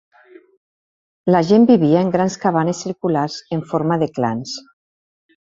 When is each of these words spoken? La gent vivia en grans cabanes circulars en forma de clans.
La 1.35 1.41
gent 1.49 1.67
vivia 1.71 1.99
en 2.05 2.09
grans 2.15 2.39
cabanes 2.47 2.81
circulars 2.87 3.37
en 3.59 3.63
forma 3.75 4.01
de 4.07 4.09
clans. 4.19 4.57